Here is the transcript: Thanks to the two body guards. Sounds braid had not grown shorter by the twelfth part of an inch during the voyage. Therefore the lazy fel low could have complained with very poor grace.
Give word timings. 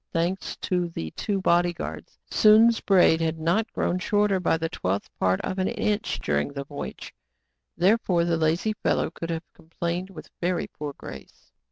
Thanks 0.11 0.55
to 0.61 0.89
the 0.89 1.11
two 1.11 1.41
body 1.41 1.73
guards. 1.73 2.17
Sounds 2.31 2.79
braid 2.81 3.21
had 3.21 3.37
not 3.37 3.71
grown 3.71 3.99
shorter 3.99 4.39
by 4.39 4.57
the 4.57 4.67
twelfth 4.67 5.11
part 5.19 5.39
of 5.41 5.59
an 5.59 5.67
inch 5.67 6.17
during 6.19 6.53
the 6.53 6.63
voyage. 6.63 7.13
Therefore 7.77 8.25
the 8.25 8.35
lazy 8.35 8.73
fel 8.73 8.95
low 8.95 9.11
could 9.11 9.29
have 9.29 9.45
complained 9.53 10.09
with 10.09 10.31
very 10.41 10.65
poor 10.65 10.93
grace. 10.93 11.51